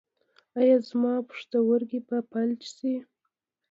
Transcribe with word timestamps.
ایا 0.59 0.77
زما 0.89 1.13
پښتورګي 1.29 1.99
به 2.07 2.17
فلج 2.29 2.61
شي؟ 2.75 2.93